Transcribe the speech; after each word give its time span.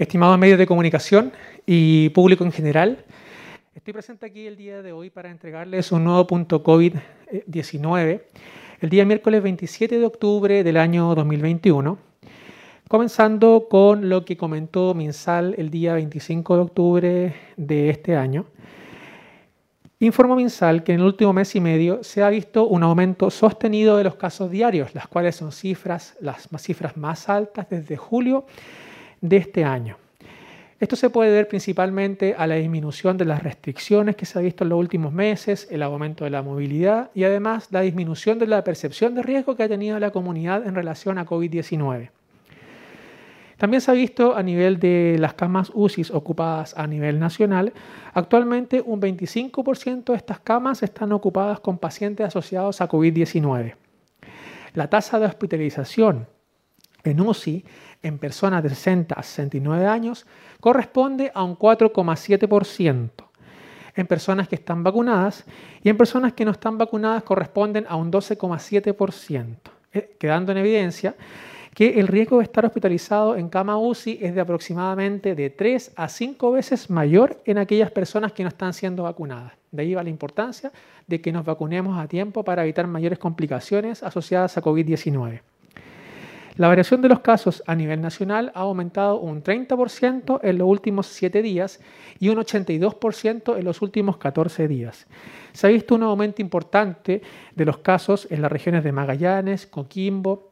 Estimados 0.00 0.38
medios 0.38 0.58
de 0.58 0.66
comunicación 0.66 1.30
y 1.66 2.08
público 2.08 2.42
en 2.42 2.52
general, 2.52 3.04
estoy 3.74 3.92
presente 3.92 4.24
aquí 4.24 4.46
el 4.46 4.56
día 4.56 4.80
de 4.80 4.92
hoy 4.92 5.10
para 5.10 5.30
entregarles 5.30 5.92
un 5.92 6.04
nuevo 6.04 6.26
punto 6.26 6.64
COVID-19 6.64 8.22
el 8.80 8.88
día 8.88 9.04
miércoles 9.04 9.42
27 9.42 9.98
de 9.98 10.06
octubre 10.06 10.64
del 10.64 10.78
año 10.78 11.14
2021, 11.14 11.98
comenzando 12.88 13.66
con 13.68 14.08
lo 14.08 14.24
que 14.24 14.38
comentó 14.38 14.94
Minsal 14.94 15.54
el 15.58 15.68
día 15.68 15.92
25 15.92 16.56
de 16.56 16.62
octubre 16.62 17.34
de 17.58 17.90
este 17.90 18.16
año. 18.16 18.46
Informó 19.98 20.34
Minsal 20.34 20.82
que 20.82 20.94
en 20.94 21.00
el 21.00 21.04
último 21.04 21.34
mes 21.34 21.54
y 21.56 21.60
medio 21.60 22.02
se 22.02 22.22
ha 22.22 22.30
visto 22.30 22.66
un 22.66 22.84
aumento 22.84 23.28
sostenido 23.28 23.98
de 23.98 24.04
los 24.04 24.14
casos 24.14 24.50
diarios, 24.50 24.94
las 24.94 25.08
cuales 25.08 25.36
son 25.36 25.52
cifras, 25.52 26.16
las 26.22 26.48
cifras 26.56 26.96
más 26.96 27.28
altas 27.28 27.68
desde 27.68 27.98
julio 27.98 28.46
de 29.20 29.36
este 29.36 29.64
año. 29.64 29.96
Esto 30.80 30.96
se 30.96 31.10
puede 31.10 31.30
ver 31.30 31.46
principalmente 31.46 32.34
a 32.38 32.46
la 32.46 32.54
disminución 32.54 33.18
de 33.18 33.26
las 33.26 33.42
restricciones 33.42 34.16
que 34.16 34.24
se 34.24 34.38
ha 34.38 34.42
visto 34.42 34.64
en 34.64 34.70
los 34.70 34.78
últimos 34.78 35.12
meses, 35.12 35.68
el 35.70 35.82
aumento 35.82 36.24
de 36.24 36.30
la 36.30 36.40
movilidad 36.40 37.10
y 37.14 37.24
además 37.24 37.68
la 37.70 37.82
disminución 37.82 38.38
de 38.38 38.46
la 38.46 38.64
percepción 38.64 39.14
de 39.14 39.22
riesgo 39.22 39.56
que 39.56 39.64
ha 39.64 39.68
tenido 39.68 39.98
la 39.98 40.10
comunidad 40.10 40.66
en 40.66 40.74
relación 40.74 41.18
a 41.18 41.26
COVID-19. 41.26 42.08
También 43.58 43.82
se 43.82 43.90
ha 43.90 43.94
visto 43.94 44.34
a 44.34 44.42
nivel 44.42 44.80
de 44.80 45.18
las 45.18 45.34
camas 45.34 45.70
UCI 45.74 46.06
ocupadas 46.14 46.74
a 46.78 46.86
nivel 46.86 47.18
nacional, 47.18 47.74
actualmente 48.14 48.80
un 48.80 49.02
25% 49.02 50.04
de 50.12 50.16
estas 50.16 50.40
camas 50.40 50.82
están 50.82 51.12
ocupadas 51.12 51.60
con 51.60 51.76
pacientes 51.76 52.26
asociados 52.26 52.80
a 52.80 52.88
COVID-19. 52.88 53.74
La 54.72 54.88
tasa 54.88 55.18
de 55.18 55.26
hospitalización 55.26 56.26
en 57.04 57.20
UCI 57.20 57.66
en 58.02 58.18
personas 58.18 58.62
de 58.62 58.70
60 58.70 59.14
a 59.14 59.22
69 59.22 59.86
años 59.86 60.26
corresponde 60.60 61.30
a 61.34 61.44
un 61.44 61.56
4,7%. 61.56 63.10
En 63.96 64.06
personas 64.06 64.48
que 64.48 64.54
están 64.54 64.82
vacunadas 64.82 65.44
y 65.82 65.88
en 65.88 65.96
personas 65.96 66.32
que 66.32 66.44
no 66.44 66.52
están 66.52 66.78
vacunadas 66.78 67.22
corresponden 67.22 67.86
a 67.88 67.96
un 67.96 68.10
12,7%, 68.10 69.56
eh, 69.92 70.16
quedando 70.18 70.52
en 70.52 70.58
evidencia 70.58 71.14
que 71.74 72.00
el 72.00 72.08
riesgo 72.08 72.38
de 72.38 72.44
estar 72.44 72.64
hospitalizado 72.64 73.36
en 73.36 73.48
cama 73.48 73.78
UCI 73.78 74.18
es 74.20 74.34
de 74.34 74.40
aproximadamente 74.40 75.34
de 75.34 75.50
3 75.50 75.92
a 75.96 76.08
5 76.08 76.52
veces 76.52 76.90
mayor 76.90 77.40
en 77.44 77.58
aquellas 77.58 77.90
personas 77.90 78.32
que 78.32 78.42
no 78.42 78.48
están 78.48 78.74
siendo 78.74 79.04
vacunadas. 79.04 79.52
De 79.70 79.82
ahí 79.82 79.94
va 79.94 80.02
la 80.02 80.10
importancia 80.10 80.72
de 81.06 81.20
que 81.20 81.32
nos 81.32 81.44
vacunemos 81.44 81.98
a 81.98 82.08
tiempo 82.08 82.44
para 82.44 82.64
evitar 82.64 82.86
mayores 82.86 83.18
complicaciones 83.18 84.02
asociadas 84.02 84.56
a 84.56 84.62
COVID-19. 84.62 85.42
La 86.60 86.68
variación 86.68 87.00
de 87.00 87.08
los 87.08 87.20
casos 87.20 87.62
a 87.66 87.74
nivel 87.74 88.02
nacional 88.02 88.52
ha 88.54 88.60
aumentado 88.60 89.18
un 89.18 89.42
30% 89.42 90.40
en 90.42 90.58
los 90.58 90.68
últimos 90.68 91.06
7 91.06 91.40
días 91.40 91.80
y 92.18 92.28
un 92.28 92.36
82% 92.36 93.56
en 93.56 93.64
los 93.64 93.80
últimos 93.80 94.18
14 94.18 94.68
días. 94.68 95.06
Se 95.54 95.66
ha 95.66 95.70
visto 95.70 95.94
un 95.94 96.02
aumento 96.02 96.42
importante 96.42 97.22
de 97.56 97.64
los 97.64 97.78
casos 97.78 98.28
en 98.30 98.42
las 98.42 98.52
regiones 98.52 98.84
de 98.84 98.92
Magallanes, 98.92 99.66
Coquimbo, 99.66 100.50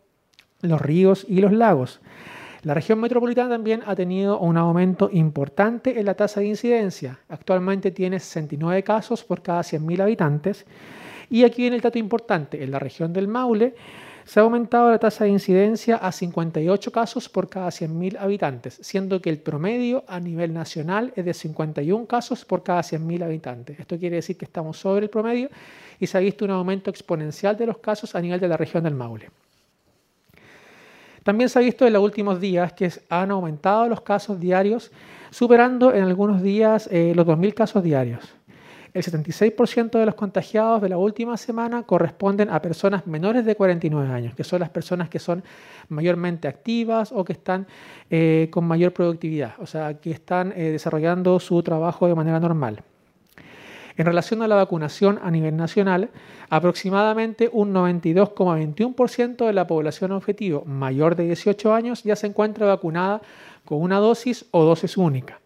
los 0.62 0.80
ríos 0.80 1.26
y 1.28 1.42
los 1.42 1.52
lagos. 1.52 2.00
La 2.62 2.72
región 2.72 3.00
metropolitana 3.00 3.50
también 3.50 3.82
ha 3.84 3.94
tenido 3.94 4.38
un 4.38 4.56
aumento 4.56 5.10
importante 5.12 6.00
en 6.00 6.06
la 6.06 6.14
tasa 6.14 6.40
de 6.40 6.46
incidencia. 6.46 7.18
Actualmente 7.28 7.90
tiene 7.90 8.18
69 8.18 8.82
casos 8.82 9.24
por 9.24 9.42
cada 9.42 9.60
100.000 9.60 10.00
habitantes. 10.00 10.64
Y 11.28 11.44
aquí 11.44 11.60
viene 11.60 11.76
el 11.76 11.82
dato 11.82 11.98
importante. 11.98 12.64
En 12.64 12.70
la 12.70 12.78
región 12.78 13.12
del 13.12 13.28
Maule 13.28 13.74
se 14.28 14.40
ha 14.40 14.42
aumentado 14.42 14.90
la 14.90 14.98
tasa 14.98 15.24
de 15.24 15.30
incidencia 15.30 15.96
a 15.96 16.12
58 16.12 16.92
casos 16.92 17.30
por 17.30 17.48
cada 17.48 17.68
100.000 17.68 18.18
habitantes, 18.20 18.78
siendo 18.82 19.22
que 19.22 19.30
el 19.30 19.38
promedio 19.38 20.04
a 20.06 20.20
nivel 20.20 20.52
nacional 20.52 21.14
es 21.16 21.24
de 21.24 21.32
51 21.32 22.04
casos 22.04 22.44
por 22.44 22.62
cada 22.62 22.82
100.000 22.82 23.24
habitantes. 23.24 23.80
Esto 23.80 23.98
quiere 23.98 24.16
decir 24.16 24.36
que 24.36 24.44
estamos 24.44 24.78
sobre 24.78 25.04
el 25.04 25.10
promedio 25.10 25.48
y 25.98 26.06
se 26.06 26.18
ha 26.18 26.20
visto 26.20 26.44
un 26.44 26.50
aumento 26.50 26.90
exponencial 26.90 27.56
de 27.56 27.64
los 27.64 27.78
casos 27.78 28.14
a 28.14 28.20
nivel 28.20 28.38
de 28.38 28.48
la 28.48 28.58
región 28.58 28.84
del 28.84 28.94
Maule. 28.94 29.30
También 31.22 31.48
se 31.48 31.58
ha 31.58 31.62
visto 31.62 31.86
en 31.86 31.94
los 31.94 32.02
últimos 32.02 32.38
días 32.38 32.74
que 32.74 32.92
han 33.08 33.30
aumentado 33.30 33.88
los 33.88 34.02
casos 34.02 34.38
diarios, 34.38 34.92
superando 35.30 35.94
en 35.94 36.04
algunos 36.04 36.42
días 36.42 36.86
eh, 36.92 37.14
los 37.16 37.26
2.000 37.26 37.54
casos 37.54 37.82
diarios. 37.82 38.37
El 38.94 39.02
76% 39.02 39.98
de 39.98 40.06
los 40.06 40.14
contagiados 40.14 40.80
de 40.80 40.88
la 40.88 40.98
última 40.98 41.36
semana 41.36 41.82
corresponden 41.82 42.50
a 42.50 42.62
personas 42.62 43.06
menores 43.06 43.44
de 43.44 43.54
49 43.54 44.12
años, 44.12 44.34
que 44.34 44.44
son 44.44 44.60
las 44.60 44.70
personas 44.70 45.08
que 45.08 45.18
son 45.18 45.42
mayormente 45.88 46.48
activas 46.48 47.12
o 47.12 47.24
que 47.24 47.34
están 47.34 47.66
eh, 48.10 48.48
con 48.50 48.64
mayor 48.64 48.92
productividad, 48.92 49.54
o 49.58 49.66
sea, 49.66 49.94
que 49.94 50.10
están 50.10 50.52
eh, 50.56 50.70
desarrollando 50.70 51.38
su 51.38 51.62
trabajo 51.62 52.06
de 52.08 52.14
manera 52.14 52.40
normal. 52.40 52.82
En 53.98 54.06
relación 54.06 54.42
a 54.42 54.48
la 54.48 54.54
vacunación 54.54 55.18
a 55.22 55.30
nivel 55.30 55.56
nacional, 55.56 56.10
aproximadamente 56.48 57.50
un 57.52 57.74
92,21% 57.74 59.44
de 59.44 59.52
la 59.52 59.66
población 59.66 60.12
objetivo 60.12 60.64
mayor 60.64 61.16
de 61.16 61.24
18 61.24 61.74
años 61.74 62.04
ya 62.04 62.14
se 62.14 62.28
encuentra 62.28 62.66
vacunada 62.66 63.20
con 63.64 63.82
una 63.82 63.98
dosis 63.98 64.46
o 64.52 64.64
dosis 64.64 64.96
única. 64.96 65.40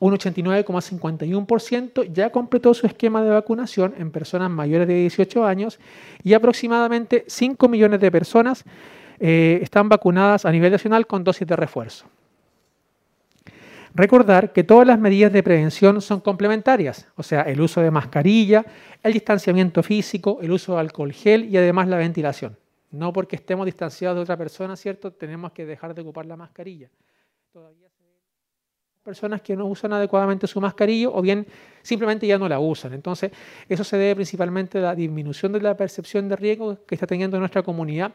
Un 0.00 0.14
89,51% 0.14 2.10
ya 2.10 2.30
completó 2.30 2.72
su 2.72 2.86
esquema 2.86 3.22
de 3.22 3.30
vacunación 3.30 3.94
en 3.98 4.10
personas 4.10 4.50
mayores 4.50 4.88
de 4.88 4.94
18 4.94 5.44
años 5.44 5.78
y 6.24 6.32
aproximadamente 6.32 7.24
5 7.28 7.68
millones 7.68 8.00
de 8.00 8.10
personas 8.10 8.64
eh, 9.18 9.58
están 9.62 9.90
vacunadas 9.90 10.46
a 10.46 10.52
nivel 10.52 10.72
nacional 10.72 11.06
con 11.06 11.22
dosis 11.22 11.46
de 11.46 11.54
refuerzo. 11.54 12.06
Recordar 13.92 14.54
que 14.54 14.64
todas 14.64 14.86
las 14.86 14.98
medidas 14.98 15.34
de 15.34 15.42
prevención 15.42 16.00
son 16.00 16.20
complementarias, 16.20 17.06
o 17.16 17.22
sea, 17.22 17.42
el 17.42 17.60
uso 17.60 17.82
de 17.82 17.90
mascarilla, 17.90 18.64
el 19.02 19.12
distanciamiento 19.12 19.82
físico, 19.82 20.38
el 20.40 20.50
uso 20.50 20.74
de 20.74 20.80
alcohol 20.80 21.12
gel 21.12 21.44
y 21.44 21.58
además 21.58 21.88
la 21.88 21.98
ventilación. 21.98 22.56
No 22.90 23.12
porque 23.12 23.36
estemos 23.36 23.66
distanciados 23.66 24.16
de 24.16 24.22
otra 24.22 24.38
persona, 24.38 24.76
¿cierto? 24.76 25.12
Tenemos 25.12 25.52
que 25.52 25.66
dejar 25.66 25.94
de 25.94 26.00
ocupar 26.00 26.24
la 26.24 26.36
mascarilla. 26.36 26.88
Todavía 27.52 27.89
personas 29.02 29.40
que 29.40 29.56
no 29.56 29.66
usan 29.66 29.92
adecuadamente 29.92 30.46
su 30.46 30.60
mascarilla 30.60 31.08
o 31.08 31.22
bien 31.22 31.46
simplemente 31.82 32.26
ya 32.26 32.38
no 32.38 32.48
la 32.48 32.60
usan. 32.60 32.92
Entonces, 32.92 33.32
eso 33.68 33.82
se 33.82 33.96
debe 33.96 34.16
principalmente 34.16 34.78
a 34.78 34.82
la 34.82 34.94
disminución 34.94 35.52
de 35.52 35.60
la 35.60 35.76
percepción 35.76 36.28
de 36.28 36.36
riesgo 36.36 36.78
que 36.86 36.94
está 36.94 37.06
teniendo 37.06 37.38
nuestra 37.38 37.62
comunidad, 37.62 38.12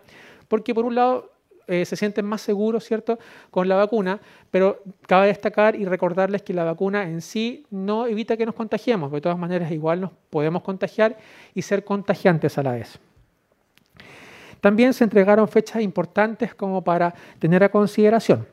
porque 0.48 0.75
por 0.75 0.86
un 0.86 0.95
lado 0.95 1.31
eh, 1.68 1.86
se 1.86 1.95
sienten 1.95 2.25
más 2.25 2.42
seguros, 2.42 2.83
¿cierto?, 2.83 3.18
con 3.50 3.68
la 3.68 3.75
vacuna, 3.75 4.19
pero 4.51 4.83
cabe 5.07 5.27
destacar 5.27 5.75
y 5.75 5.86
recordarles 5.86 6.44
que 6.44 6.54
la 6.54 6.63
vacuna 6.63 7.04
en 7.04 7.21
sí 7.21 7.65
no 7.71 8.06
evita 8.06 8.38
que 8.38 8.45
nos 8.45 8.54
contagiemos, 8.54 9.12
de 9.12 9.21
todas 9.21 9.38
maneras 9.38 9.71
igual 9.71 10.01
nos 10.01 10.12
podemos 10.30 10.62
contagiar 10.62 11.18
y 11.56 11.63
ser 11.63 11.83
contagiantes 11.83 12.60
a 12.60 12.63
la 12.63 12.74
vez. 12.74 13.00
También 14.62 14.94
se 14.94 15.04
entregaron 15.04 15.48
fechas 15.48 15.81
importantes 15.81 16.54
como 16.54 16.83
para 16.83 17.13
tener 17.39 17.63
a 17.63 17.69
consideración. 17.69 18.48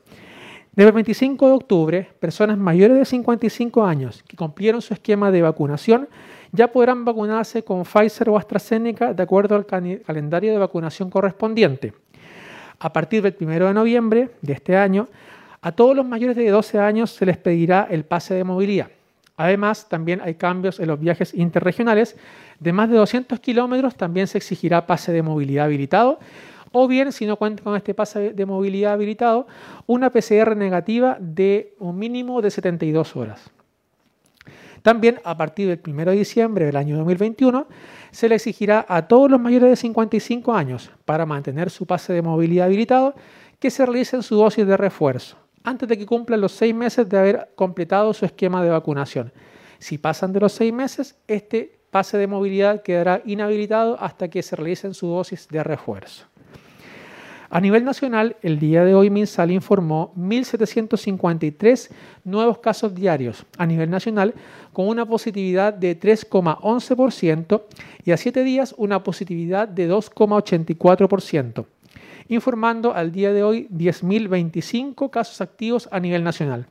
Desde 0.75 0.89
el 0.89 0.95
25 0.95 1.49
de 1.49 1.53
octubre, 1.53 2.09
personas 2.19 2.57
mayores 2.57 2.97
de 2.97 3.05
55 3.05 3.85
años 3.85 4.25
que 4.27 4.39
cumplieron 4.39 4.81
su 4.81 4.95
esquema 4.95 5.31
de 5.31 5.43
vacunación 5.43 6.09
ya 6.51 6.73
podrán 6.73 7.05
vacunarse 7.05 7.63
con 7.63 7.85
Pfizer 7.85 8.31
o 8.31 8.39
AstraZeneca 8.39 9.13
de 9.13 9.23
acuerdo 9.23 9.55
al 9.55 9.67
calendario 9.67 10.51
de 10.51 10.57
vacunación 10.57 11.11
correspondiente. 11.11 11.93
A 12.79 12.91
partir 12.91 13.23
del 13.23 13.37
1 13.39 13.67
de 13.67 13.75
noviembre 13.75 14.31
de 14.41 14.55
este 14.55 14.75
año, 14.75 15.09
a 15.61 15.73
todos 15.73 15.95
los 15.95 16.07
mayores 16.07 16.37
de 16.37 16.49
12 16.49 16.79
años 16.79 17.11
se 17.11 17.27
les 17.27 17.37
pedirá 17.37 17.87
el 17.91 18.07
pase 18.07 18.33
de 18.33 18.43
movilidad. 18.43 18.89
Además, 19.37 19.91
también 19.91 20.23
hay 20.23 20.37
cambios 20.37 20.81
en 20.81 20.89
los 20.89 20.99
viajes 20.99 21.35
interregionales. 21.35 22.17
De 22.61 22.73
más 22.73 22.89
de 22.89 22.97
200 22.97 23.41
kilómetros 23.41 23.95
también 23.95 24.27
se 24.27 24.39
exigirá 24.39 24.87
pase 24.87 25.13
de 25.13 25.21
movilidad 25.21 25.67
habilitado 25.67 26.19
o 26.73 26.89
bien, 26.89 27.13
si 27.13 27.27
no 27.27 27.37
cuenta 27.37 27.63
con 27.63 27.77
este 27.77 27.95
pase 27.95 28.33
de 28.33 28.47
movilidad 28.47 28.95
habilitado, 28.95 29.47
una 29.87 30.11
PCR 30.11 30.57
negativa 30.57 31.17
de 31.21 31.75
un 31.79 31.99
mínimo 31.99 32.43
de 32.43 32.51
72 32.51 33.17
horas. 33.17 33.51
También, 34.83 35.21
a 35.23 35.37
partir 35.37 35.69
del 35.69 35.81
1 35.87 36.11
de 36.11 36.17
diciembre 36.17 36.67
del 36.67 36.77
año 36.77 36.97
2021, 36.97 37.67
se 38.11 38.29
le 38.29 38.35
exigirá 38.35 38.85
a 38.89 39.07
todos 39.07 39.31
los 39.31 39.41
mayores 39.41 39.71
de 39.71 39.77
55 39.77 40.53
años, 40.53 40.91
para 41.05 41.25
mantener 41.25 41.71
su 41.71 41.87
pase 41.87 42.13
de 42.13 42.23
movilidad 42.23 42.67
habilitado, 42.67 43.15
que 43.61 43.71
se 43.71 43.87
realicen 43.87 44.25
su 44.25 44.35
dosis 44.35 44.67
de 44.67 44.77
refuerzo, 44.77 45.37
antes 45.63 45.89
de 45.89 45.97
que 45.97 46.05
cumplan 46.05 46.41
los 46.41 46.51
seis 46.51 46.75
meses 46.75 47.09
de 47.09 47.17
haber 47.17 47.51
completado 47.55 48.13
su 48.13 48.25
esquema 48.25 48.63
de 48.65 48.71
vacunación. 48.71 49.33
Si 49.79 49.99
pasan 49.99 50.33
de 50.33 50.41
los 50.41 50.53
seis 50.53 50.73
meses, 50.73 51.17
este 51.29 51.79
pase 51.91 52.19
de 52.19 52.27
movilidad 52.27 52.83
quedará 52.83 53.23
inhabilitado 53.25 53.97
hasta 54.01 54.29
que 54.29 54.43
se 54.43 54.57
realicen 54.57 54.95
su 54.95 55.07
dosis 55.07 55.47
de 55.49 55.63
refuerzo. 55.63 56.32
A 57.55 57.61
nivel 57.61 57.85
nacional, 57.85 58.37
el 58.41 58.59
día 58.59 58.83
de 58.83 58.95
hoy 58.95 59.11
MinSal 59.11 59.51
informó 59.51 60.15
1.753 60.17 61.91
nuevos 62.25 62.61
casos 62.61 62.95
diarios 62.95 63.45
a 63.59 63.67
nivel 63.67 63.91
nacional, 63.91 64.33
con 64.73 64.89
una 64.89 65.05
positividad 65.05 65.75
de 65.75 66.01
3,11% 66.01 67.63
y 68.07 68.13
a 68.13 68.17
7 68.17 68.43
días 68.43 68.75
una 68.79 69.03
positividad 69.03 69.69
de 69.69 69.91
2,84%. 69.91 71.67
informando 72.29 72.95
al 72.95 73.13
día 73.13 73.35
de 73.35 73.43
hoy 73.43 73.69
10.025 73.69 75.11
casos 75.11 75.43
activos 75.43 75.91
a 75.93 76.01
nivel 76.01 76.25
nacional. 76.25 76.69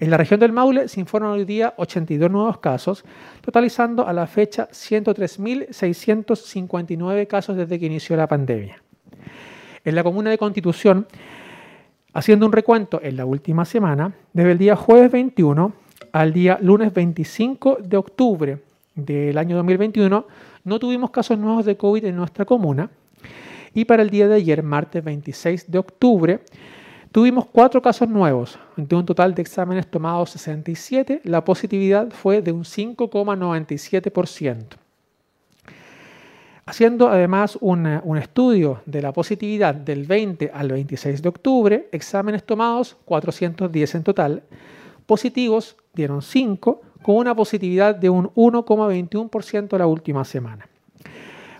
En 0.00 0.10
la 0.10 0.16
región 0.16 0.40
del 0.40 0.50
Maule 0.50 0.88
se 0.88 0.98
informan 0.98 1.30
hoy 1.30 1.44
día 1.44 1.74
82 1.76 2.28
nuevos 2.28 2.58
casos, 2.58 3.04
totalizando 3.40 4.08
a 4.08 4.12
la 4.12 4.26
fecha 4.26 4.68
103.659 4.72 7.28
casos 7.28 7.56
desde 7.56 7.78
que 7.78 7.86
inició 7.86 8.16
la 8.16 8.26
pandemia. 8.26 8.83
En 9.84 9.94
la 9.94 10.02
comuna 10.02 10.30
de 10.30 10.38
Constitución, 10.38 11.06
haciendo 12.12 12.46
un 12.46 12.52
recuento 12.52 13.00
en 13.02 13.16
la 13.16 13.26
última 13.26 13.64
semana, 13.64 14.14
desde 14.32 14.52
el 14.52 14.58
día 14.58 14.76
jueves 14.76 15.12
21 15.12 15.72
al 16.12 16.32
día 16.32 16.58
lunes 16.60 16.92
25 16.92 17.78
de 17.82 17.96
octubre 17.96 18.58
del 18.94 19.36
año 19.36 19.56
2021, 19.56 20.26
no 20.64 20.78
tuvimos 20.78 21.10
casos 21.10 21.38
nuevos 21.38 21.64
de 21.64 21.76
COVID 21.76 22.04
en 22.04 22.16
nuestra 22.16 22.44
comuna. 22.44 22.90
Y 23.74 23.84
para 23.84 24.02
el 24.02 24.10
día 24.10 24.28
de 24.28 24.36
ayer, 24.36 24.62
martes 24.62 25.02
26 25.02 25.70
de 25.70 25.78
octubre, 25.78 26.40
Tuvimos 27.14 27.46
cuatro 27.46 27.80
casos 27.80 28.08
nuevos, 28.08 28.58
de 28.76 28.96
un 28.96 29.06
total 29.06 29.36
de 29.36 29.42
exámenes 29.42 29.88
tomados 29.88 30.30
67, 30.30 31.20
la 31.22 31.44
positividad 31.44 32.10
fue 32.10 32.42
de 32.42 32.50
un 32.50 32.64
5,97%. 32.64 34.83
Haciendo 36.66 37.08
además 37.08 37.58
un, 37.60 37.86
estudio 38.16 38.80
de 38.86 39.02
la 39.02 39.12
positividad 39.12 39.74
del 39.74 40.06
20 40.06 40.50
al 40.54 40.68
26 40.68 41.20
de 41.20 41.28
octubre, 41.28 41.88
exámenes 41.92 42.42
tomados 42.44 42.96
410 43.04 43.94
en 43.96 44.02
total, 44.02 44.42
positivos 45.04 45.76
dieron 45.92 46.22
5, 46.22 46.80
con 47.02 47.16
una 47.16 47.34
positividad 47.34 47.94
de 47.94 48.08
un 48.08 48.30
1,21% 48.30 49.76
la 49.76 49.86
última 49.86 50.24
semana. 50.24 50.66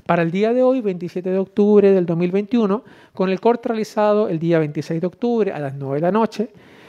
Para 0.06 0.22
el 0.22 0.30
día 0.30 0.54
de 0.54 0.62
hoy, 0.62 0.80
27 0.80 1.28
de 1.28 1.38
octubre 1.38 1.90
del 1.90 2.06
2021, 2.06 2.82
con 3.12 3.28
el 3.28 3.40
corte 3.40 3.68
realizado 3.68 4.30
el 4.30 4.38
día 4.38 4.58
26 4.58 5.02
de 5.02 5.06
octubre 5.06 5.52
a 5.52 5.58
las 5.58 5.74
9 5.74 5.96
de 5.96 6.00
la 6.00 6.12
noche, 6.12 6.48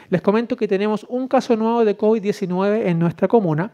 les 0.10 0.22
comento 0.22 0.56
que 0.56 0.70
tenemos 0.70 1.06
un 1.10 1.28
caso 1.28 1.58
nuevo 1.58 1.84
de 1.84 1.98
COVID-19 1.98 2.86
en 2.86 2.98
nuestra 2.98 3.28
comuna, 3.28 3.72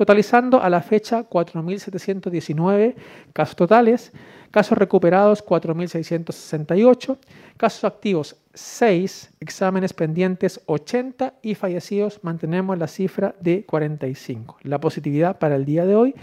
totalizando 0.00 0.62
a 0.62 0.70
la 0.70 0.80
fecha 0.80 1.28
4.719 1.28 2.94
casos 3.34 3.54
totales, 3.54 4.12
casos 4.50 4.78
recuperados 4.78 5.44
4.668, 5.44 7.18
casos 7.58 7.84
activos 7.84 8.36
6, 8.54 9.32
exámenes 9.40 9.92
pendientes 9.92 10.62
80 10.64 11.34
y 11.42 11.54
fallecidos 11.54 12.20
mantenemos 12.22 12.78
la 12.78 12.86
cifra 12.86 13.34
de 13.40 13.66
45. 13.66 14.60
La 14.62 14.80
positividad 14.80 15.38
para 15.38 15.56
el 15.56 15.66
día 15.66 15.84
de 15.84 15.94
hoy 15.94 16.14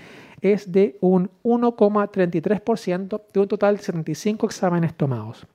es 0.41 0.71
de 0.71 0.97
un 1.00 1.29
1,33% 1.44 3.21
de 3.31 3.39
un 3.39 3.47
total 3.47 3.77
de 3.77 3.83
75 3.83 4.47
exámenes 4.47 4.95
tomados. 4.95 5.45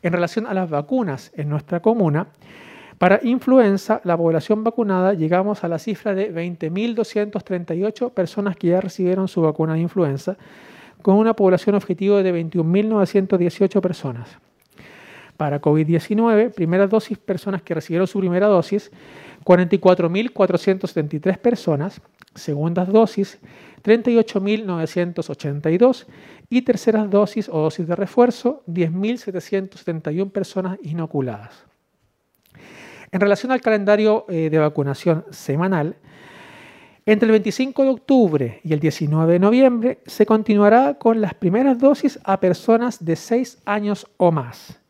En 0.00 0.14
relación 0.14 0.46
a 0.46 0.54
las 0.54 0.70
vacunas 0.70 1.32
en 1.34 1.50
nuestra 1.50 1.80
comuna, 1.80 2.28
para 2.98 3.20
influenza, 3.22 4.02
la 4.04 4.16
población 4.16 4.64
vacunada 4.64 5.12
llegamos 5.12 5.62
a 5.64 5.68
la 5.68 5.78
cifra 5.78 6.14
de 6.14 6.32
20.238 6.32 8.10
personas 8.12 8.56
que 8.56 8.68
ya 8.68 8.80
recibieron 8.80 9.28
su 9.28 9.42
vacuna 9.42 9.74
de 9.74 9.80
influenza, 9.80 10.38
con 11.02 11.16
una 11.16 11.34
población 11.34 11.74
objetivo 11.74 12.22
de 12.22 12.32
21.918 12.32 13.82
personas. 13.82 14.38
Para 15.36 15.60
COVID-19, 15.60 16.54
primera 16.54 16.86
dosis, 16.86 17.18
personas 17.18 17.60
que 17.60 17.74
recibieron 17.74 18.06
su 18.06 18.20
primera 18.20 18.46
dosis, 18.46 18.90
44.473 19.44 21.36
personas, 21.36 22.00
segundas 22.34 22.88
dosis, 22.88 23.38
38.982 23.84 26.06
y 26.48 26.62
terceras 26.62 27.10
dosis 27.10 27.50
o 27.50 27.60
dosis 27.60 27.86
de 27.86 27.94
refuerzo, 27.94 28.62
10.771 28.66 30.32
personas 30.32 30.78
inoculadas. 30.82 31.66
En 33.12 33.20
relación 33.20 33.52
al 33.52 33.60
calendario 33.60 34.26
eh, 34.28 34.50
de 34.50 34.58
vacunación 34.58 35.24
semanal, 35.30 35.96
entre 37.08 37.26
el 37.26 37.32
25 37.32 37.84
de 37.84 37.88
octubre 37.90 38.60
y 38.64 38.72
el 38.72 38.80
19 38.80 39.34
de 39.34 39.38
noviembre 39.38 40.00
se 40.06 40.26
continuará 40.26 40.94
con 40.94 41.20
las 41.20 41.34
primeras 41.34 41.78
dosis 41.78 42.18
a 42.24 42.40
personas 42.40 43.04
de 43.04 43.14
6 43.14 43.62
años 43.64 44.08
o 44.16 44.32
más. 44.32 44.80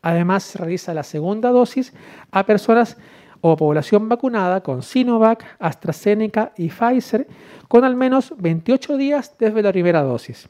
Además, 0.00 0.44
se 0.44 0.58
realiza 0.58 0.94
la 0.94 1.02
segunda 1.02 1.50
dosis 1.50 1.92
a 2.30 2.46
personas 2.46 2.96
o 3.40 3.56
población 3.56 4.08
vacunada 4.08 4.62
con 4.62 4.82
Sinovac, 4.82 5.44
AstraZeneca 5.58 6.52
y 6.56 6.68
Pfizer 6.68 7.26
con 7.66 7.84
al 7.84 7.96
menos 7.96 8.32
28 8.38 8.96
días 8.96 9.34
desde 9.38 9.62
la 9.62 9.72
primera 9.72 10.02
dosis. 10.02 10.48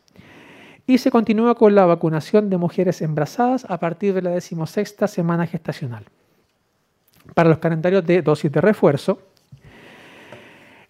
Y 0.87 0.99
se 0.99 1.11
continúa 1.11 1.55
con 1.55 1.75
la 1.75 1.87
vacunación 1.87 2.51
de 2.51 2.59
mujeres 2.59 3.01
embarazadas 3.01 3.65
a 3.69 3.81
partir 3.81 4.13
de 4.13 4.23
la 4.23 4.31
decimosexta 4.31 5.09
semana 5.09 5.47
gestacional. 5.47 6.05
Para 7.33 7.49
los 7.49 7.59
calendarios 7.59 8.05
de 8.05 8.23
dosis 8.23 8.53
de 8.53 8.61
refuerzo, 8.61 9.19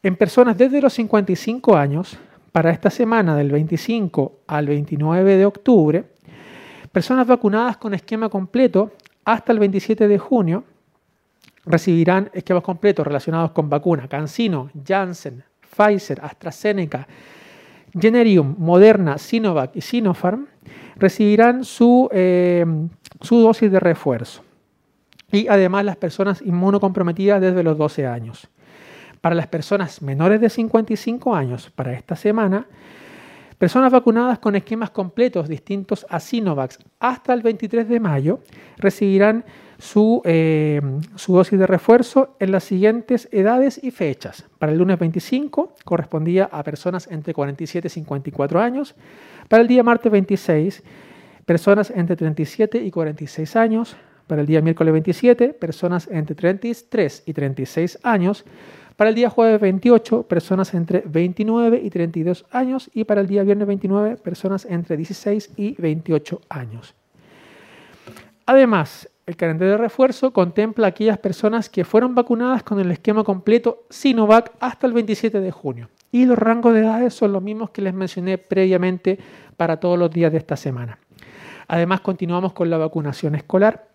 en 0.02 0.16
personas 0.16 0.58
desde 0.58 0.81
los 0.82 0.92
55 0.92 1.76
años, 1.76 2.19
para 2.52 2.70
esta 2.70 2.90
semana 2.90 3.36
del 3.36 3.50
25 3.50 4.40
al 4.46 4.66
29 4.66 5.36
de 5.36 5.46
octubre, 5.46 6.04
personas 6.92 7.26
vacunadas 7.26 7.76
con 7.78 7.94
esquema 7.94 8.28
completo 8.28 8.92
hasta 9.25 9.52
el 9.52 9.59
27 9.59 10.06
de 10.06 10.18
junio 10.18 10.64
recibirán 11.66 12.30
esquemas 12.32 12.62
completos 12.62 13.06
relacionados 13.06 13.52
con 13.52 13.68
vacunas, 13.70 14.09
CanSino, 14.09 14.70
Janssen, 14.87 15.42
Pfizer, 15.76 16.20
AstraZeneca, 16.23 17.09
Generium, 17.99 18.54
Moderna, 18.59 19.18
Sinovac 19.18 19.75
y 19.75 19.80
Sinopharm, 19.80 20.47
recibirán 20.97 21.64
su, 21.64 22.09
eh, 22.12 22.64
su 23.20 23.38
dosis 23.38 23.70
de 23.70 23.80
refuerzo. 23.80 24.42
Y 25.33 25.49
además 25.49 25.85
las 25.85 25.97
personas 25.97 26.43
inmunocomprometidas 26.43 27.40
desde 27.40 27.62
los 27.62 27.76
12 27.76 28.07
años. 28.07 28.49
Para 29.21 29.35
las 29.35 29.47
personas 29.47 30.02
menores 30.02 30.40
de 30.40 30.50
55 30.50 31.35
años, 31.35 31.71
para 31.71 31.93
esta 31.93 32.14
semana, 32.14 32.66
Personas 33.59 33.93
vacunadas 33.93 34.40
con 34.40 34.57
esquemas 34.57 34.90
completos 34.90 35.49
distintos 35.49 36.04
a 36.11 36.19
Sinovac 36.19 36.76
hasta 36.99 37.33
el 37.33 37.43
23 37.43 37.88
de 37.88 38.00
mayo 38.00 38.40
recibirán 38.78 39.45
eh, 40.25 40.81
su, 41.14 41.33
dosis 41.33 41.59
de 41.59 41.66
refuerzo 41.66 42.37
en 42.40 42.50
las 42.50 42.64
siguientes 42.64 43.28
edades 43.31 43.83
y 43.83 43.93
fechas. 43.93 44.45
Para 44.59 44.73
el 44.73 44.78
lunes 44.78 44.99
25 44.99 45.76
correspondía 45.85 46.49
a 46.50 46.62
personas 46.64 47.07
entre 47.11 47.33
47 47.33 47.87
y 47.87 47.90
54 47.90 48.61
años. 48.61 48.97
Para 49.49 49.62
el 49.62 49.69
día 49.69 49.83
martes 49.85 50.11
26, 50.11 50.83
personas 51.47 51.90
entre 51.90 52.16
37 52.16 52.78
y 52.78 52.90
46 52.90 53.57
años. 53.57 53.97
Para 54.26 54.40
el 54.40 54.47
día 54.47 54.62
miércoles 54.62 54.93
27, 54.93 55.49
personas 55.54 56.09
entre 56.11 56.35
33 56.35 57.25
y 57.26 57.33
36 57.33 57.99
años. 58.02 58.45
Para 58.97 59.11
el 59.11 59.16
día 59.16 59.28
jueves 59.28 59.61
28, 59.61 60.23
personas 60.23 60.73
entre 60.73 61.02
29 61.04 61.81
y 61.83 61.90
32 61.90 62.47
años. 62.50 62.90
Y 62.95 63.04
para 63.04 63.21
el 63.21 63.26
día 63.26 63.43
viernes 63.43 63.66
29, 63.66 64.16
personas 64.16 64.64
entre 64.64 64.97
16 64.97 65.52
y 65.57 65.75
28 65.81 66.40
años. 66.49 66.95
Además, 68.47 69.09
el 69.26 69.37
calendario 69.37 69.73
de 69.73 69.78
refuerzo 69.78 70.33
contempla 70.33 70.87
a 70.87 70.90
aquellas 70.90 71.19
personas 71.19 71.71
que 71.71 71.85
fueron 71.85 72.14
vacunadas 72.14 72.62
con 72.62 72.78
el 72.78 72.90
esquema 72.90 73.25
completo 73.25 73.85
Sinovac 73.88 74.52
hasta 74.61 74.87
el 74.87 74.93
27 74.93 75.40
de 75.40 75.50
junio. 75.50 75.88
Y 76.12 76.26
los 76.26 76.38
rangos 76.38 76.75
de 76.75 76.81
edades 76.81 77.14
son 77.14 77.33
los 77.33 77.43
mismos 77.43 77.71
que 77.71 77.83
les 77.83 77.95
mencioné 77.95 78.38
previamente 78.38 79.19
para 79.57 79.78
todos 79.78 79.99
los 79.99 80.11
días 80.11 80.31
de 80.31 80.38
esta 80.38 80.57
semana. 80.57 80.99
Además, 81.69 82.02
continuamos 82.02 82.52
con 82.52 82.69
la 82.69 82.76
vacunación 82.76 83.35
escolar 83.35 83.88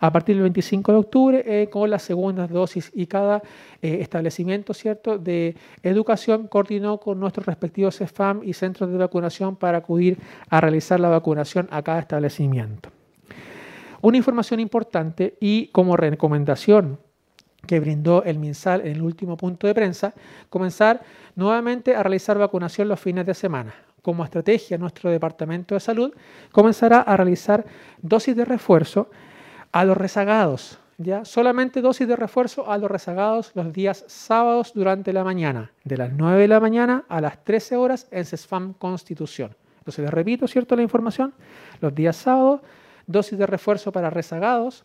a 0.00 0.12
partir 0.12 0.34
del 0.34 0.42
25 0.42 0.92
de 0.92 0.98
octubre 0.98 1.44
eh, 1.46 1.68
con 1.68 1.88
las 1.88 2.02
segundas 2.02 2.50
dosis 2.50 2.90
y 2.94 3.06
cada 3.06 3.42
eh, 3.80 3.98
establecimiento 4.00 4.74
cierto 4.74 5.16
de 5.16 5.54
educación 5.82 6.48
coordinó 6.48 6.98
con 6.98 7.20
nuestros 7.20 7.46
respectivos 7.46 7.98
CEFAM 7.98 8.42
y 8.42 8.52
centros 8.52 8.90
de 8.90 8.98
vacunación 8.98 9.56
para 9.56 9.78
acudir 9.78 10.18
a 10.48 10.60
realizar 10.60 10.98
la 10.98 11.08
vacunación 11.08 11.68
a 11.70 11.82
cada 11.82 12.00
establecimiento. 12.00 12.90
Una 14.00 14.16
información 14.16 14.58
importante 14.58 15.36
y 15.38 15.68
como 15.68 15.96
recomendación 15.96 16.98
que 17.66 17.78
brindó 17.78 18.24
el 18.24 18.40
MinSal 18.40 18.80
en 18.80 18.96
el 18.96 19.02
último 19.02 19.36
punto 19.36 19.68
de 19.68 19.74
prensa, 19.74 20.12
comenzar 20.50 21.00
nuevamente 21.36 21.94
a 21.94 22.02
realizar 22.02 22.36
vacunación 22.36 22.88
los 22.88 22.98
fines 22.98 23.24
de 23.24 23.34
semana. 23.34 23.72
Como 24.02 24.24
estrategia, 24.24 24.78
nuestro 24.78 25.10
Departamento 25.10 25.76
de 25.76 25.80
Salud 25.80 26.12
comenzará 26.50 27.02
a 27.02 27.16
realizar 27.16 27.64
dosis 28.00 28.34
de 28.34 28.44
refuerzo 28.44 29.08
a 29.72 29.84
los 29.84 29.96
rezagados, 29.96 30.78
¿ya? 30.98 31.24
Solamente 31.24 31.80
dosis 31.80 32.06
de 32.06 32.16
refuerzo 32.16 32.70
a 32.70 32.78
los 32.78 32.90
rezagados 32.90 33.52
los 33.54 33.72
días 33.72 34.04
sábados 34.06 34.72
durante 34.74 35.12
la 35.12 35.24
mañana, 35.24 35.72
de 35.84 35.96
las 35.96 36.12
9 36.12 36.42
de 36.42 36.48
la 36.48 36.60
mañana 36.60 37.04
a 37.08 37.20
las 37.20 37.42
13 37.42 37.76
horas 37.76 38.06
en 38.10 38.24
CESFAM 38.24 38.74
Constitución. 38.74 39.56
Entonces, 39.78 40.04
les 40.04 40.14
repito, 40.14 40.46
¿cierto? 40.46 40.76
La 40.76 40.82
información, 40.82 41.34
los 41.80 41.94
días 41.94 42.16
sábados 42.16 42.60
dosis 43.06 43.36
de 43.36 43.46
refuerzo 43.46 43.90
para 43.90 44.10
rezagados 44.10 44.84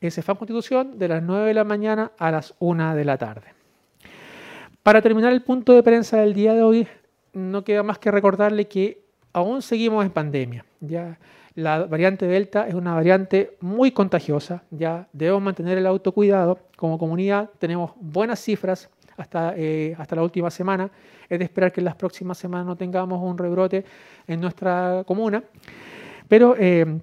en 0.00 0.10
CEFAM 0.10 0.36
Constitución 0.36 0.98
de 0.98 1.08
las 1.08 1.22
9 1.22 1.46
de 1.46 1.54
la 1.54 1.64
mañana 1.64 2.12
a 2.18 2.30
las 2.30 2.54
1 2.58 2.94
de 2.94 3.04
la 3.04 3.16
tarde. 3.16 3.54
Para 4.82 5.00
terminar 5.00 5.32
el 5.32 5.42
punto 5.42 5.72
de 5.72 5.82
prensa 5.82 6.18
del 6.18 6.34
día 6.34 6.54
de 6.54 6.62
hoy, 6.62 6.86
no 7.32 7.64
queda 7.64 7.82
más 7.82 7.98
que 7.98 8.10
recordarle 8.10 8.68
que 8.68 9.02
aún 9.32 9.62
seguimos 9.62 10.04
en 10.04 10.10
pandemia. 10.10 10.64
Ya 10.80 11.18
la 11.56 11.86
variante 11.86 12.26
Delta 12.26 12.68
es 12.68 12.74
una 12.74 12.94
variante 12.94 13.56
muy 13.60 13.90
contagiosa. 13.90 14.62
Ya 14.70 15.08
debemos 15.12 15.42
mantener 15.42 15.78
el 15.78 15.86
autocuidado. 15.86 16.58
Como 16.76 16.98
comunidad 16.98 17.50
tenemos 17.58 17.92
buenas 17.98 18.40
cifras 18.40 18.90
hasta, 19.16 19.54
eh, 19.56 19.96
hasta 19.98 20.16
la 20.16 20.22
última 20.22 20.50
semana. 20.50 20.90
Es 21.28 21.38
de 21.38 21.44
esperar 21.46 21.72
que 21.72 21.80
en 21.80 21.86
las 21.86 21.96
próximas 21.96 22.36
semanas 22.36 22.66
no 22.66 22.76
tengamos 22.76 23.22
un 23.22 23.38
rebrote 23.38 23.84
en 24.26 24.40
nuestra 24.40 25.02
comuna. 25.06 25.42
Pero 26.28 26.54
eh, 26.58 27.00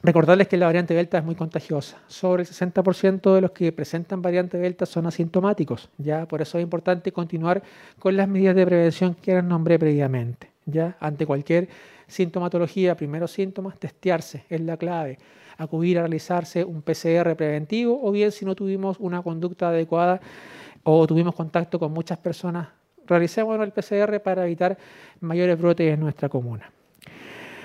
Recordarles 0.00 0.46
que 0.46 0.56
la 0.56 0.66
variante 0.66 0.94
Delta 0.94 1.18
es 1.18 1.24
muy 1.24 1.34
contagiosa. 1.34 1.98
Sobre 2.06 2.44
el 2.44 2.48
60% 2.48 3.34
de 3.34 3.40
los 3.40 3.50
que 3.50 3.72
presentan 3.72 4.22
variante 4.22 4.56
Delta 4.56 4.86
son 4.86 5.06
asintomáticos. 5.06 5.90
¿ya? 5.98 6.26
Por 6.26 6.40
eso 6.40 6.56
es 6.56 6.62
importante 6.62 7.10
continuar 7.10 7.62
con 7.98 8.16
las 8.16 8.28
medidas 8.28 8.54
de 8.54 8.64
prevención 8.64 9.14
que 9.14 9.34
les 9.34 9.42
nombré 9.42 9.76
previamente. 9.76 10.52
¿ya? 10.66 10.96
Ante 11.00 11.26
cualquier 11.26 11.68
sintomatología, 12.08 12.96
primeros 12.96 13.30
síntomas, 13.30 13.78
testearse 13.78 14.44
es 14.48 14.60
la 14.60 14.76
clave. 14.76 15.18
Acudir 15.56 15.98
a 15.98 16.02
realizarse 16.02 16.64
un 16.64 16.82
PCR 16.82 17.36
preventivo 17.36 18.00
o 18.02 18.10
bien 18.10 18.32
si 18.32 18.44
no 18.44 18.54
tuvimos 18.54 18.96
una 18.98 19.22
conducta 19.22 19.68
adecuada 19.68 20.20
o 20.82 21.06
tuvimos 21.06 21.34
contacto 21.34 21.78
con 21.78 21.92
muchas 21.92 22.18
personas, 22.18 22.68
realicemos 23.06 23.58
el 23.60 23.72
PCR 23.72 24.20
para 24.20 24.44
evitar 24.44 24.78
mayores 25.20 25.60
brotes 25.60 25.92
en 25.92 26.00
nuestra 26.00 26.28
comuna. 26.28 26.70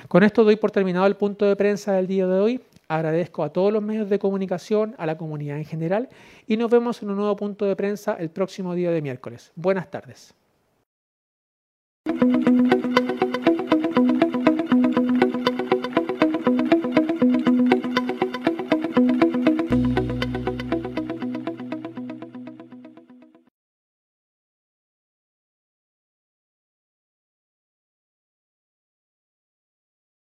Con 0.08 0.24
esto 0.24 0.44
doy 0.44 0.58
por 0.58 0.72
terminado 0.72 1.06
el 1.06 1.16
punto 1.16 1.46
de 1.46 1.56
prensa 1.56 1.94
del 1.94 2.08
día 2.08 2.28
de 2.28 2.40
hoy. 2.40 2.62
Agradezco 2.88 3.44
a 3.44 3.50
todos 3.50 3.72
los 3.72 3.82
medios 3.82 4.10
de 4.10 4.20
comunicación, 4.20 4.94
a 4.98 5.06
la 5.06 5.18
comunidad 5.18 5.58
en 5.58 5.66
general 5.66 6.10
y 6.46 6.58
nos 6.58 6.70
vemos 6.70 7.02
en 7.02 7.10
un 7.10 7.18
nuevo 7.18 7.36
punto 7.36 7.66
de 7.66 7.76
prensa 7.76 8.16
el 8.20 8.30
próximo 8.30 8.76
día 8.76 8.92
de 8.92 9.02
miércoles. 9.02 9.52
Buenas 9.56 9.90
tardes. 9.90 10.36